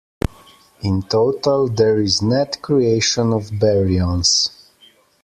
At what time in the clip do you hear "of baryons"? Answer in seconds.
3.31-4.49